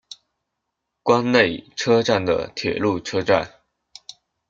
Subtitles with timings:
[1.03, 3.61] 关内车站的铁路车站。